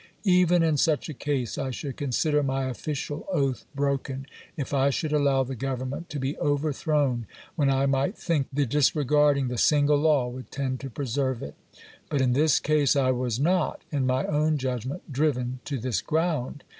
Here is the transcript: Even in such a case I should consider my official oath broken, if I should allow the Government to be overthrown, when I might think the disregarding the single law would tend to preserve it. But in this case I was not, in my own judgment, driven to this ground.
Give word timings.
Even 0.25 0.63
in 0.63 0.77
such 0.77 1.09
a 1.09 1.13
case 1.13 1.59
I 1.59 1.69
should 1.69 1.95
consider 1.95 2.41
my 2.41 2.63
official 2.65 3.23
oath 3.31 3.65
broken, 3.75 4.25
if 4.57 4.73
I 4.73 4.89
should 4.89 5.13
allow 5.13 5.43
the 5.43 5.53
Government 5.53 6.09
to 6.09 6.17
be 6.19 6.35
overthrown, 6.39 7.27
when 7.55 7.69
I 7.69 7.85
might 7.85 8.17
think 8.17 8.47
the 8.51 8.65
disregarding 8.65 9.47
the 9.47 9.59
single 9.59 9.99
law 9.99 10.27
would 10.27 10.49
tend 10.49 10.79
to 10.79 10.89
preserve 10.89 11.43
it. 11.43 11.53
But 12.09 12.19
in 12.19 12.33
this 12.33 12.59
case 12.59 12.95
I 12.95 13.11
was 13.11 13.39
not, 13.39 13.83
in 13.91 14.07
my 14.07 14.25
own 14.25 14.57
judgment, 14.57 15.03
driven 15.13 15.59
to 15.65 15.77
this 15.77 16.01
ground. 16.01 16.63